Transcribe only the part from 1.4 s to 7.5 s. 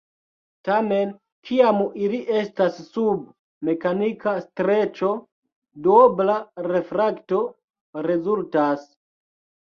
kiam ili estas sub mekanika streĉo, duobla refrakto